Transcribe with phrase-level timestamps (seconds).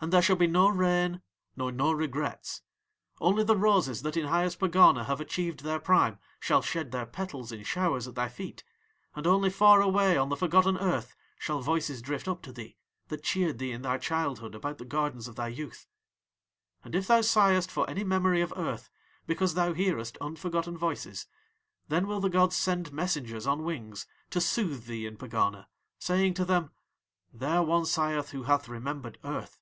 [0.00, 1.22] And there shall be no rain
[1.56, 2.62] nor no regrets.
[3.20, 7.50] Only the roses that in highest Pegana have achieved their prime shall shed their petals
[7.50, 8.62] in showers at thy feet,
[9.16, 12.76] and only far away on the forgotten earth shall voices drift up to thee
[13.08, 15.88] that cheered thee in thy childhood about the gardens of thy youth.
[16.84, 18.88] And if thou sighest for any memory of earth
[19.26, 21.26] because thou hearest unforgotten voices,
[21.88, 25.66] then will the gods send messengers on wings to soothe thee in Pegana,
[25.98, 26.70] saying to them:
[27.32, 29.58] "There one sigheth who hath remembered Earth."